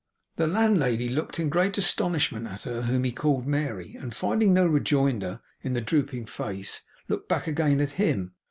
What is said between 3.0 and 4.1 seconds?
he called Mary,